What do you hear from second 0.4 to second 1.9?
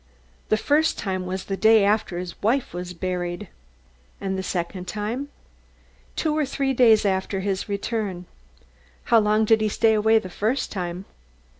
"The first time was the day